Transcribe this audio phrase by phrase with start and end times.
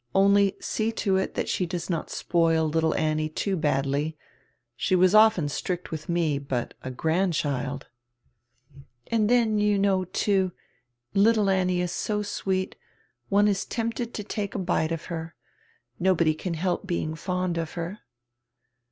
[0.15, 4.17] Only see to it that she does not spoil little Annie too hadly.
[4.75, 7.85] She was often strict with nre, hut a grandchild
[9.11, 10.07] —""And then, too, you know,
[11.13, 12.75] little Annie is so sweet,
[13.29, 15.35] one is tenrpted to take a bite of her.
[15.99, 17.99] Nobody can help being fond of her."